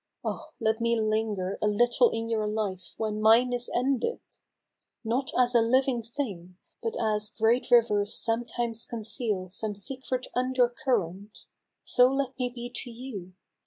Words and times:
Oh! 0.25 0.45
let 0.59 0.81
me 0.81 0.99
linger 0.99 1.59
A 1.61 1.67
little 1.67 2.09
in 2.09 2.27
your 2.27 2.47
life 2.47 2.95
when 2.97 3.21
mine 3.21 3.53
is 3.53 3.69
ended! 3.71 4.19
Not 5.03 5.29
as 5.37 5.53
a 5.53 5.61
living 5.61 6.01
thing, 6.01 6.57
but 6.81 6.95
as 6.99 7.29
great 7.29 7.69
rivers 7.69 8.17
Sometimes 8.17 8.87
conceal 8.87 9.49
some 9.49 9.75
secret 9.75 10.25
undercurrent. 10.35 11.45
So 11.83 12.11
let 12.11 12.35
me 12.39 12.49
be 12.49 12.71
to 12.77 12.89
you. 12.89 13.33